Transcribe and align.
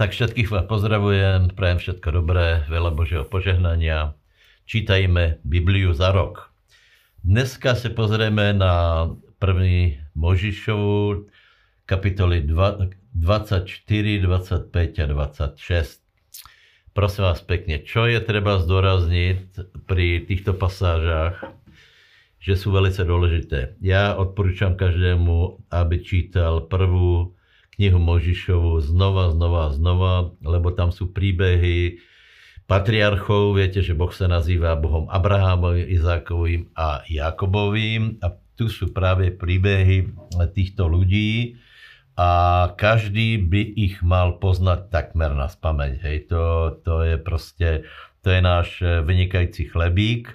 Tak 0.00 0.16
všetkých 0.16 0.48
vás 0.48 0.64
pozdravujem, 0.64 1.52
prajem 1.52 1.76
všetko 1.76 2.24
dobré, 2.24 2.64
veľa 2.72 2.96
Božieho 2.96 3.28
požehnania. 3.28 4.16
Čítajme 4.64 5.44
Bibliu 5.44 5.92
za 5.92 6.08
rok. 6.08 6.48
Dneska 7.20 7.76
sa 7.76 7.92
pozrieme 7.92 8.56
na 8.56 9.04
první 9.36 10.00
Možišovu, 10.16 11.28
kapitoly 11.84 12.48
24, 12.48 13.12
25 13.12 14.72
a 14.72 15.06
26. 15.60 16.00
Prosím 16.96 17.22
vás 17.28 17.44
pekne, 17.44 17.84
čo 17.84 18.08
je 18.08 18.24
treba 18.24 18.56
zdôrazniť 18.56 19.84
pri 19.84 20.24
týchto 20.24 20.56
pasážach, 20.56 21.44
že 22.40 22.56
sú 22.56 22.72
velice 22.72 23.04
dôležité. 23.04 23.76
Ja 23.84 24.16
odporúčam 24.16 24.80
každému, 24.80 25.68
aby 25.68 26.00
čítal 26.00 26.72
prvú 26.72 27.36
knihu 27.80 27.96
Možišovu 27.96 28.84
znova, 28.84 29.32
znova, 29.32 29.72
znova, 29.72 30.12
lebo 30.44 30.68
tam 30.76 30.92
sú 30.92 31.16
príbehy 31.16 31.96
patriarchov, 32.68 33.56
viete, 33.56 33.80
že 33.80 33.96
Boh 33.96 34.12
sa 34.12 34.28
nazýva 34.28 34.76
Bohom 34.76 35.08
Abrahámovým, 35.08 35.88
Izákovým 35.88 36.76
a 36.76 37.00
Jakobovým 37.08 38.20
a 38.20 38.36
tu 38.52 38.68
sú 38.68 38.92
práve 38.92 39.32
príbehy 39.32 40.12
týchto 40.52 40.92
ľudí 40.92 41.56
a 42.20 42.68
každý 42.76 43.40
by 43.40 43.62
ich 43.80 44.04
mal 44.04 44.36
poznať 44.36 44.92
takmer 44.92 45.32
na 45.32 45.48
spameť. 45.48 46.04
Hej, 46.04 46.16
to, 46.28 46.76
to 46.84 47.00
je 47.00 47.16
proste, 47.16 47.88
to 48.20 48.28
je 48.28 48.40
náš 48.44 48.84
vynikajúci 48.84 49.72
chlebík. 49.72 50.28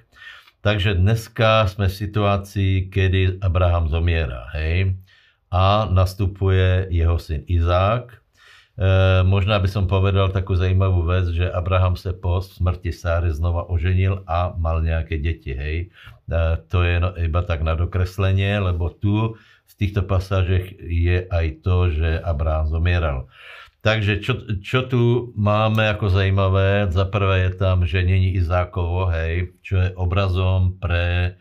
Takže 0.66 0.98
dneska 0.98 1.70
sme 1.70 1.94
v 1.94 2.00
situácii, 2.02 2.89
kedy 2.89 3.38
Abraham 3.45 3.86
zomiera. 3.86 4.50
Hej 4.58 5.05
a 5.55 5.88
nastupuje 5.88 6.92
jeho 6.92 7.16
syn 7.16 7.48
Izák. 7.48 8.11
E, 8.11 8.17
možná 9.23 9.56
by 9.56 9.72
som 9.72 9.88
povedal 9.88 10.36
takú 10.36 10.52
zajímavú 10.52 11.08
vec, 11.08 11.31
že 11.31 11.47
Abraham 11.47 11.95
sa 11.95 12.12
po 12.12 12.44
smrti 12.44 12.92
Sáry 12.92 13.31
znova 13.31 13.64
oženil 13.72 14.28
a 14.28 14.52
mal 14.52 14.84
nejaké 14.84 15.16
deti. 15.16 15.56
Hej. 15.56 15.95
E, 16.28 16.59
to 16.67 16.84
je 16.84 17.00
no, 17.00 17.16
iba 17.16 17.39
tak 17.47 17.64
na 17.64 17.80
dokreslenie, 17.80 18.59
lebo 18.59 18.92
tu 18.92 19.39
v 19.39 19.73
týchto 19.80 20.03
pasážech 20.03 20.75
je 20.84 21.23
aj 21.23 21.64
to, 21.64 21.88
že 21.88 22.19
Abraham 22.19 22.67
zomieral. 22.67 23.31
Takže 23.80 24.19
čo, 24.19 24.59
čo 24.59 24.90
tu 24.92 25.31
máme 25.40 25.88
ako 25.88 26.12
zajímavé? 26.12 26.90
Za 26.92 27.08
prvé 27.08 27.47
je 27.47 27.52
tam, 27.56 27.88
že 27.88 28.03
není 28.03 28.36
Izákovo, 28.36 29.08
hej, 29.08 29.56
čo 29.64 29.78
je 29.78 29.95
obrazom 29.95 30.75
pre 30.84 31.38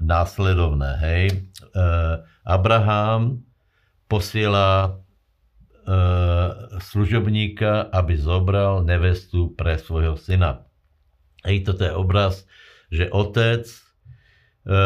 následovné, 0.00 0.90
hej. 1.04 1.24
E, 1.28 1.84
Abraham 2.48 3.44
posiela 4.08 4.68
e, 4.88 4.88
služobníka, 6.80 7.92
aby 7.92 8.16
zobral 8.16 8.82
nevestu 8.82 9.52
pre 9.52 9.76
svojho 9.76 10.16
syna. 10.16 10.64
Hej, 11.44 11.68
toto 11.68 11.86
je 11.86 11.92
obraz, 11.94 12.48
že 12.88 13.12
otec, 13.12 13.68
e, 13.68 13.78
e, 14.68 14.82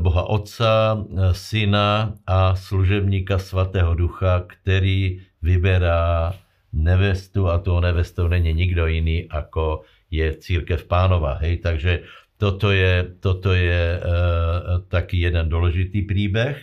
Boha 0.00 0.24
Otca, 0.26 0.96
e, 0.96 0.98
Syna 1.36 2.18
a 2.26 2.56
služebníka 2.56 3.38
Svatého 3.38 3.94
Ducha, 3.94 4.48
ktorý 4.48 5.22
vyberá 5.38 6.34
nevestu 6.74 7.48
a 7.48 7.62
tou 7.62 7.80
nevestou 7.80 8.28
není 8.28 8.52
nikdo 8.52 8.88
iný, 8.90 9.24
ako 9.30 9.86
je 10.10 10.34
církev 10.34 10.88
pánova. 10.88 11.40
Hej, 11.40 11.64
takže 11.64 11.92
toto 12.38 12.72
je, 12.72 13.18
toto 13.18 13.52
je 13.52 13.82
e, 13.96 14.00
taký 14.88 15.26
jeden 15.26 15.46
dôležitý 15.50 16.06
príbeh. 16.06 16.56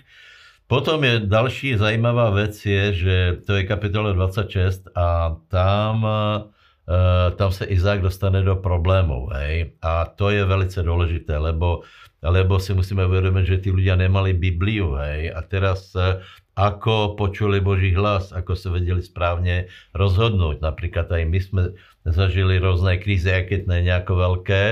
Potom 0.65 1.03
je 1.03 1.19
další 1.19 1.77
zajímavá 1.77 2.29
věc 2.29 2.65
je, 2.65 2.93
že 2.93 3.37
to 3.45 3.53
je 3.53 3.63
kapitola 3.63 4.11
26 4.11 4.89
a 4.95 5.37
tam, 5.47 6.07
e, 6.07 7.31
tam 7.31 7.51
se 7.51 7.65
Izák 7.65 8.01
dostane 8.01 8.41
do 8.41 8.55
problémov. 8.55 9.29
Hej? 9.33 9.77
A 9.81 10.05
to 10.05 10.29
je 10.29 10.45
velice 10.45 10.83
důležité, 10.83 11.37
lebo, 11.37 11.81
lebo 12.23 12.59
si 12.59 12.73
musíme 12.73 13.05
uvědomit, 13.05 13.45
že 13.45 13.57
tí 13.57 13.69
ľudia 13.69 13.93
nemali 13.93 14.33
Bibliu. 14.33 14.97
Hej? 14.97 15.37
A 15.37 15.41
teraz 15.45 15.93
e, 15.93 16.17
ako 16.57 17.13
počuli 17.13 17.61
Boží 17.61 17.93
hlas, 17.93 18.33
ako 18.33 18.57
sa 18.57 18.73
vedeli 18.73 19.05
správne 19.05 19.69
rozhodnúť. 19.93 20.65
Napríklad 20.65 21.13
aj 21.13 21.23
my 21.29 21.39
sme 21.45 21.63
zažili 22.09 22.57
rôzne 22.57 22.97
krízy, 22.97 23.29
keď 23.29 23.69
nie 23.69 23.91
nejako 23.91 24.13
veľké, 24.17 24.63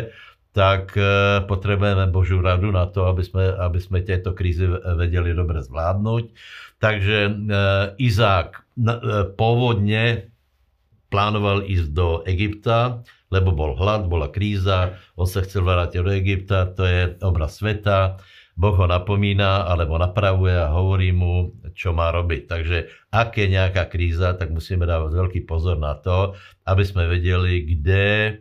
tak 0.53 0.93
e, 0.93 1.01
potrebujeme 1.49 2.05
Božiu 2.13 2.37
radu 2.39 2.69
na 2.69 2.85
to, 2.85 3.09
aby 3.09 3.25
sme, 3.25 3.41
aby 3.57 3.79
sme 3.81 4.05
tieto 4.05 4.37
krízy 4.37 4.69
vedeli 4.69 5.33
dobre 5.33 5.65
zvládnuť. 5.65 6.23
Takže 6.77 7.17
e, 7.25 7.31
Izák 7.97 8.49
e, 8.53 8.61
pôvodne 9.33 10.29
plánoval 11.09 11.65
ísť 11.65 11.89
do 11.89 12.21
Egypta, 12.29 13.01
lebo 13.33 13.49
bol 13.49 13.73
hlad, 13.73 14.05
bola 14.05 14.29
kríza, 14.29 15.01
on 15.17 15.25
sa 15.25 15.41
chcel 15.41 15.65
vrátiť 15.65 16.05
do 16.05 16.13
Egypta, 16.13 16.69
to 16.69 16.85
je 16.85 17.17
obraz 17.25 17.57
sveta, 17.57 18.21
Boh 18.53 18.77
ho 18.77 18.85
napomína 18.85 19.65
alebo 19.65 19.97
napravuje 19.97 20.53
a 20.53 20.69
hovorí 20.69 21.09
mu, 21.09 21.57
čo 21.73 21.89
má 21.89 22.13
robiť. 22.13 22.41
Takže 22.45 22.77
ak 23.09 23.41
je 23.41 23.47
nejaká 23.49 23.89
kríza, 23.89 24.37
tak 24.37 24.53
musíme 24.53 24.85
dávať 24.85 25.17
veľký 25.17 25.41
pozor 25.49 25.81
na 25.81 25.97
to, 25.97 26.37
aby 26.69 26.85
sme 26.85 27.09
vedeli, 27.09 27.65
kde 27.65 28.37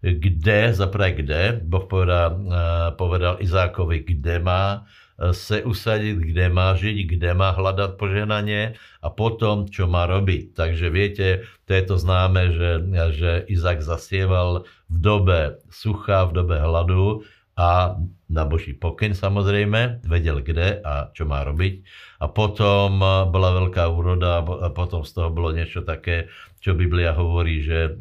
kde, 0.00 0.72
zaprvé 0.72 1.12
kde, 1.12 1.60
Boh 1.60 1.84
povedal, 1.84 2.40
eh, 2.40 2.88
povedal 2.96 3.36
Izákovi, 3.40 4.00
kde 4.04 4.40
má 4.40 4.84
eh, 4.84 5.32
se 5.36 5.60
usadiť, 5.60 6.16
kde 6.16 6.46
má 6.48 6.72
žiť, 6.72 6.96
kde 7.16 7.30
má 7.36 7.52
hľadať 7.52 7.90
poženanie 8.00 8.80
a 9.04 9.08
potom, 9.12 9.68
čo 9.68 9.84
má 9.84 10.08
robiť. 10.08 10.56
Takže 10.56 10.86
viete, 10.88 11.28
to 11.68 11.70
je 11.76 11.82
to 11.84 11.96
známe, 12.00 12.56
že, 12.56 12.70
že 13.12 13.30
Izák 13.52 13.84
zasieval 13.84 14.64
v 14.88 14.96
dobe 14.96 15.60
sucha, 15.68 16.24
v 16.24 16.32
dobe 16.32 16.56
hladu 16.56 17.22
a 17.60 18.00
na 18.32 18.48
Boží 18.48 18.72
pokyn 18.72 19.12
samozrejme, 19.12 20.00
vedel 20.08 20.40
kde 20.40 20.80
a 20.80 21.12
čo 21.12 21.28
má 21.28 21.44
robiť. 21.44 21.84
A 22.24 22.32
potom 22.32 23.04
eh, 23.04 23.28
bola 23.28 23.52
veľká 23.60 23.84
úroda 23.92 24.40
a 24.40 24.68
potom 24.72 25.04
z 25.04 25.12
toho 25.12 25.28
bolo 25.28 25.52
niečo 25.52 25.84
také, 25.84 26.32
čo 26.64 26.72
Biblia 26.76 27.16
hovorí, 27.16 27.64
že, 27.64 27.96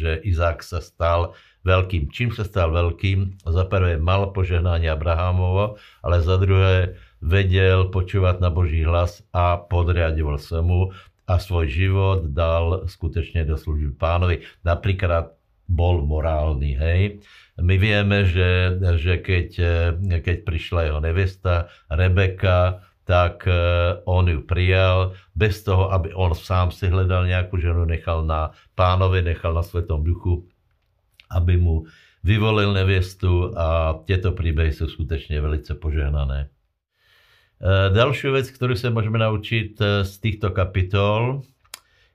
že 0.00 0.16
Izák 0.24 0.64
sa 0.64 0.80
stal 0.80 1.36
veľkým. 1.68 2.08
Čím 2.08 2.32
sa 2.32 2.40
stal 2.40 2.72
veľkým? 2.72 3.44
Za 3.44 3.68
prvé 3.68 4.00
mal 4.00 4.32
požehnanie 4.32 4.88
Abrahamovo, 4.88 5.76
ale 6.00 6.24
za 6.24 6.40
druhé 6.40 6.96
vedel 7.20 7.92
počúvať 7.92 8.40
na 8.40 8.48
Boží 8.48 8.80
hlas 8.80 9.20
a 9.36 9.60
podriadoval 9.60 10.40
sa 10.40 10.64
mu 10.64 10.88
a 11.28 11.36
svoj 11.36 11.68
život 11.68 12.32
dal 12.32 12.88
skutečne 12.88 13.44
do 13.44 13.60
služby 13.60 13.92
pánovi. 14.00 14.48
Napríklad 14.64 15.37
bol 15.68 16.02
morálny, 16.02 16.72
hej. 16.74 17.00
My 17.60 17.76
vieme, 17.76 18.24
že, 18.24 18.80
že 18.96 19.20
keď, 19.20 19.48
keď 20.24 20.36
prišla 20.48 20.80
jeho 20.88 21.00
nevesta 21.04 21.68
Rebeka, 21.92 22.80
tak 23.04 23.44
on 24.04 24.24
ju 24.28 24.44
prijal 24.44 25.16
bez 25.32 25.64
toho, 25.64 25.92
aby 25.92 26.12
on 26.12 26.32
sám 26.32 26.72
si 26.72 26.88
hledal 26.88 27.28
nejakú 27.28 27.60
ženu, 27.60 27.88
nechal 27.88 28.24
na 28.24 28.52
pánovi, 28.76 29.24
nechal 29.24 29.52
na 29.52 29.64
Svetom 29.64 30.04
duchu 30.04 30.48
aby 31.30 31.56
mu 31.56 31.84
vyvolil 32.24 32.72
nevěstu 32.72 33.52
a 33.56 34.00
tieto 34.04 34.32
príbehy 34.32 34.72
sú 34.72 34.88
skutečne 34.88 35.38
velice 35.38 35.76
požehnané. 35.76 36.48
E, 36.48 36.48
dalšiu 37.94 38.34
vec, 38.34 38.48
ktorú 38.50 38.74
sa 38.74 38.90
môžeme 38.90 39.20
naučiť 39.20 39.78
z 40.04 40.12
týchto 40.18 40.50
kapitol, 40.50 41.46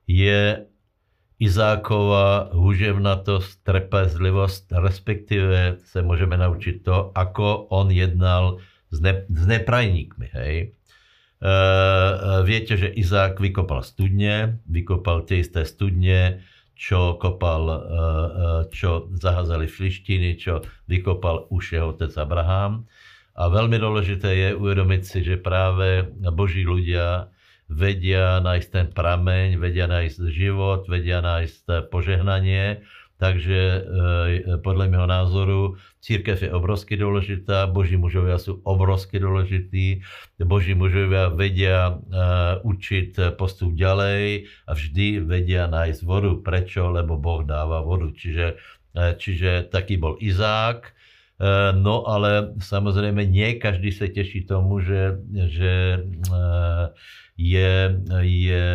je 0.10 0.68
Izákova 1.44 2.56
huževnatosť, 2.56 3.68
trpezlivosť, 3.68 4.80
respektíve 4.80 5.84
sa 5.84 6.00
môžeme 6.00 6.40
naučiť 6.40 6.76
to, 6.88 7.12
ako 7.12 7.68
on 7.68 7.92
jednal 7.92 8.64
s, 8.88 9.04
ne, 9.04 9.28
s 9.28 9.44
neprajníkmi. 9.44 10.28
Hej. 10.32 10.56
E, 10.64 10.66
e, 11.44 11.52
viete, 12.48 12.80
že 12.80 12.88
Izák 12.88 13.44
vykopal 13.44 13.84
studne, 13.84 14.64
vykopal 14.72 15.28
tie 15.28 15.44
isté 15.44 15.68
studne, 15.68 16.40
čo 16.80 17.20
kopal, 17.20 17.64
e, 17.68 17.76
e, 17.76 17.80
čo 18.72 19.12
zaházali 19.12 19.68
flištiny, 19.68 20.40
čo 20.40 20.64
vykopal 20.88 21.52
už 21.52 21.76
jeho 21.76 21.92
otec 21.92 22.16
Abraham. 22.16 22.88
A 23.34 23.50
veľmi 23.50 23.82
dôležité 23.82 24.30
je 24.32 24.50
uvedomiť 24.56 25.02
si, 25.04 25.20
že 25.26 25.42
práve 25.42 26.06
Boží 26.32 26.62
ľudia 26.64 27.33
vedia 27.74 28.40
nájsť 28.40 28.70
ten 28.70 28.88
prameň, 28.94 29.58
vedia 29.58 29.90
nájsť 29.90 30.18
život, 30.30 30.86
vedia 30.86 31.20
nájsť 31.20 31.90
požehnanie 31.90 32.86
Takže 33.24 33.60
e, 33.64 33.80
podľa 34.60 34.92
môjho 34.92 35.08
názoru 35.08 35.62
církev 36.04 36.36
je 36.44 36.52
obrovsky 36.52 37.00
dôležitá, 37.00 37.72
boží 37.72 37.96
mužovia 37.96 38.36
sú 38.36 38.60
obrovsky 38.68 39.16
dôležití, 39.16 40.04
boží 40.44 40.76
mužovia 40.76 41.32
vedia 41.32 41.88
e, 41.88 41.94
učiť 42.68 43.40
postup 43.40 43.80
ďalej 43.80 44.52
a 44.68 44.72
vždy 44.76 45.24
vedia 45.24 45.72
nájsť 45.72 46.02
vodu. 46.04 46.36
Prečo? 46.44 46.92
Lebo 46.92 47.16
Boh 47.16 47.48
dáva 47.48 47.80
vodu. 47.80 48.12
Čiže, 48.12 48.60
e, 48.92 49.16
čiže 49.16 49.72
taký 49.72 49.96
bol 49.96 50.20
Izák. 50.20 50.92
No 51.74 52.06
ale 52.06 52.54
samozrejme 52.62 53.26
nie 53.26 53.58
každý 53.58 53.90
sa 53.90 54.06
teší 54.06 54.46
tomu, 54.46 54.80
že, 54.86 55.18
že 55.50 55.74
je, 57.34 57.74
je 58.22 58.66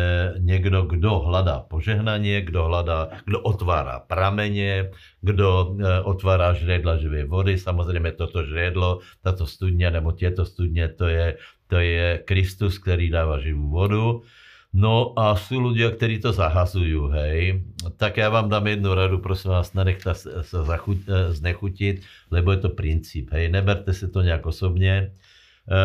niekto, 0.43 0.91
kto 0.91 1.11
hľadá 1.23 1.63
požehnanie, 1.71 2.43
kto 2.43 2.59
hľadá, 2.67 3.23
kto 3.23 3.39
otvára 3.39 4.03
pramene, 4.03 4.91
kto 5.23 5.79
otvára 6.03 6.51
žriedla 6.59 6.99
živej 6.99 7.31
vody. 7.31 7.55
Samozrejme 7.55 8.11
toto 8.19 8.43
žriedlo, 8.43 9.07
táto 9.23 9.47
studňa 9.47 9.95
nebo 9.95 10.11
tieto 10.11 10.43
studne, 10.43 10.91
to 10.91 11.07
je, 11.07 11.39
to 11.71 11.79
je 11.79 12.19
Kristus, 12.27 12.75
ktorý 12.83 13.07
dáva 13.07 13.39
živú 13.39 13.71
vodu. 13.71 14.27
No 14.69 15.17
a 15.17 15.33
sú 15.33 15.57
ľudia, 15.57 15.89
ktorí 15.89 16.21
to 16.21 16.29
zahazujú, 16.29 17.09
hej. 17.17 17.65
Tak 17.97 18.21
ja 18.21 18.29
vám 18.29 18.53
dám 18.53 18.69
jednu 18.69 18.93
radu, 18.93 19.17
prosím 19.17 19.57
vás, 19.57 19.73
nenechte 19.73 20.13
sa 20.13 20.59
zachuť, 20.61 20.99
e, 21.09 21.13
znechutiť, 21.33 21.95
lebo 22.29 22.53
je 22.53 22.59
to 22.61 22.69
princíp, 22.77 23.33
hej. 23.33 23.49
Neberte 23.49 23.89
si 23.97 24.05
to 24.05 24.21
nejak 24.21 24.45
osobne, 24.45 24.93
e, 24.93 25.75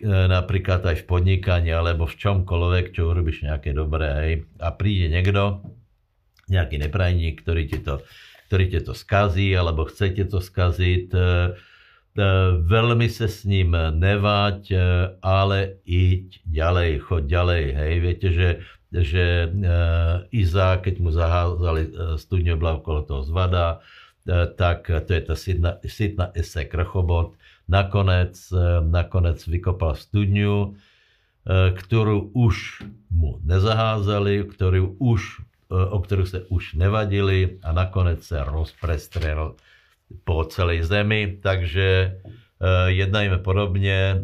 e, 0.00 0.08
napríklad 0.08 0.80
aj 0.80 1.04
v 1.04 1.08
podnikaní, 1.12 1.76
alebo 1.76 2.08
v 2.08 2.16
čomkoľvek, 2.16 2.96
čo 2.96 3.12
urobíš 3.12 3.44
nejaké 3.44 3.76
dobré, 3.76 4.08
hej. 4.24 4.34
A 4.64 4.72
príde 4.72 5.12
niekto, 5.12 5.60
nejaký 6.48 6.80
neprajník, 6.80 7.44
ktorý 7.44 7.68
ti 7.68 7.84
to, 7.84 8.00
ktorý 8.48 8.64
ti 8.72 8.80
to 8.80 8.96
skazí, 8.96 9.52
alebo 9.52 9.84
chcete 9.84 10.24
to 10.24 10.40
skaziť, 10.40 11.04
E, 11.12 11.52
veľmi 12.68 13.08
sa 13.08 13.24
s 13.24 13.48
ním 13.48 13.72
nevať, 13.76 14.60
e, 14.68 14.76
ale 15.24 15.80
íď 15.88 16.44
ďalej, 16.44 16.90
choď 17.08 17.22
ďalej. 17.24 17.64
Hej, 17.72 17.94
viete, 18.04 18.28
že, 18.28 18.48
že 18.92 19.24
e, 19.44 19.48
Izák, 20.28 20.84
keď 20.84 20.94
mu 21.00 21.08
zaházali 21.08 21.82
studňu 22.20 22.60
okolo 22.60 23.00
toho 23.08 23.22
zvada, 23.24 23.80
tak 24.54 24.86
to 24.86 25.10
je 25.10 25.22
tá 25.26 25.34
sitná, 25.34 25.70
sitná 25.82 26.30
ese 26.38 26.62
krchobot. 26.62 27.34
Nakonec, 27.66 28.38
nakonec 28.86 29.42
vykopal 29.42 29.98
studňu, 29.98 30.78
ktorú 31.50 32.30
už 32.30 32.86
mu 33.10 33.42
nezaházali, 33.42 34.46
ktorú 34.46 34.94
už, 35.02 35.42
o 35.74 35.98
ktorú 35.98 36.22
sa 36.22 36.46
už 36.54 36.78
nevadili 36.78 37.58
a 37.66 37.74
nakoniec 37.74 38.22
sa 38.22 38.46
rozprestrel 38.46 39.58
po 40.22 40.44
celej 40.46 40.86
zemi, 40.86 41.40
takže 41.40 41.88
eh, 42.20 42.88
jednajme 42.92 43.40
podobne, 43.40 44.20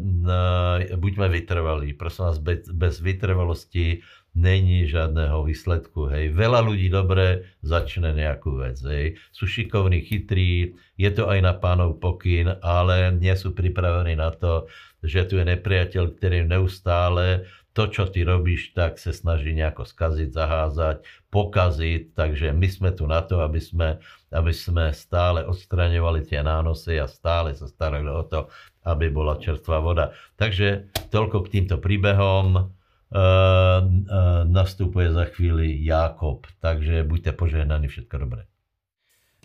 buďme 0.95 1.27
vytrvalí. 1.29 1.97
Prosím 1.97 2.23
vás, 2.29 2.37
bez 2.69 2.95
vytrvalosti 3.01 4.05
není 4.37 4.85
žiadného 4.85 5.43
výsledku. 5.43 6.09
Hej. 6.13 6.37
Veľa 6.37 6.61
ľudí 6.61 6.87
dobre 6.87 7.57
začne 7.65 8.13
nejakú 8.13 8.61
vec. 8.61 8.77
Hej. 8.85 9.17
Sú 9.33 9.49
šikovní, 9.49 10.05
chytrí, 10.05 10.77
je 10.95 11.09
to 11.11 11.27
aj 11.27 11.39
na 11.41 11.53
pánov 11.57 11.97
pokyn, 11.97 12.61
ale 12.61 13.11
nie 13.17 13.33
sú 13.33 13.51
pripravení 13.51 14.13
na 14.15 14.29
to, 14.31 14.69
že 15.01 15.27
tu 15.27 15.39
je 15.39 15.45
nepriateľ, 15.47 16.03
ktorý 16.15 16.45
neustále 16.45 17.47
to, 17.79 17.87
čo 17.87 18.03
ty 18.11 18.27
robíš, 18.27 18.75
tak 18.75 18.99
sa 18.99 19.15
snaží 19.15 19.55
nejako 19.55 19.87
skaziť, 19.87 20.35
zaházať, 20.35 20.99
pokaziť. 21.31 22.11
Takže 22.11 22.51
my 22.51 22.67
sme 22.67 22.91
tu 22.91 23.07
na 23.07 23.23
to, 23.23 23.39
aby 23.39 23.63
sme, 23.63 24.03
aby 24.35 24.51
sme 24.51 24.91
stále 24.91 25.47
odstraňovali 25.47 26.27
tie 26.27 26.43
nánosy 26.43 26.99
a 26.99 27.07
stále 27.07 27.55
sa 27.55 27.71
starali 27.71 28.11
o 28.11 28.27
to, 28.27 28.51
aby 28.83 29.07
bola 29.07 29.39
čerstvá 29.39 29.79
voda. 29.79 30.11
Takže 30.35 30.91
toľko 31.07 31.47
k 31.47 31.51
týmto 31.55 31.79
príbehom. 31.79 32.75
Uh, 33.09 33.17
uh, 33.17 34.45
nastupuje 34.45 35.09
za 35.09 35.25
chvíli 35.33 35.81
Jákob. 35.81 36.45
Takže 36.61 37.01
buďte 37.01 37.33
požehnaní, 37.33 37.89
všetko 37.89 38.15
dobré. 38.21 38.45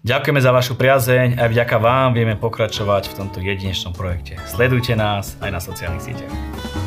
Ďakujeme 0.04 0.37
za 0.44 0.52
vašu 0.52 0.76
priazeň 0.76 1.40
a 1.40 1.48
vďaka 1.48 1.80
vám 1.80 2.12
vieme 2.12 2.37
pokračovať 2.37 3.08
v 3.08 3.25
tomto 3.25 3.40
jedinečnom 3.40 3.96
projekte. 3.96 4.37
Sledujte 4.44 4.92
nás 4.92 5.40
aj 5.40 5.48
na 5.48 5.60
sociálnych 5.64 6.12
sieťach. 6.12 6.83